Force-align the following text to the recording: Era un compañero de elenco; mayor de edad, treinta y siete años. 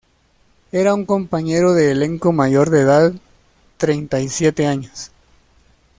Era 0.71 0.95
un 0.95 1.05
compañero 1.05 1.73
de 1.73 1.91
elenco; 1.91 2.31
mayor 2.31 2.71
de 2.71 2.79
edad, 2.79 3.13
treinta 3.77 4.19
y 4.19 4.29
siete 4.29 4.65
años. 4.65 5.11